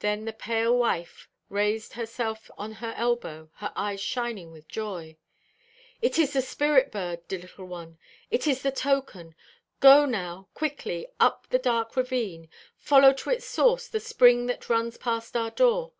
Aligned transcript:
Then 0.00 0.26
the 0.26 0.34
pale 0.34 0.76
wife 0.76 1.26
raised 1.48 1.94
herself 1.94 2.50
on 2.58 2.72
her 2.84 2.92
elbow, 2.98 3.48
her 3.54 3.72
eyes 3.74 3.98
shining 3.98 4.50
with 4.52 4.68
joy. 4.68 5.16
"It 6.02 6.18
is 6.18 6.34
the 6.34 6.42
spirit 6.42 6.92
bird, 6.92 7.26
dear 7.28 7.38
little 7.38 7.64
one; 7.64 7.98
it 8.30 8.46
is 8.46 8.60
the 8.60 8.70
token. 8.70 9.34
Go 9.80 10.04
now, 10.04 10.50
quickly, 10.52 11.06
up 11.18 11.46
the 11.48 11.58
dark 11.58 11.96
ravine; 11.96 12.50
follow 12.76 13.14
to 13.14 13.30
its 13.30 13.46
source 13.46 13.88
the 13.88 14.00
spring 14.00 14.48
that 14.48 14.68
runs 14.68 14.98
past 14.98 15.34
our 15.34 15.50
door. 15.50 15.92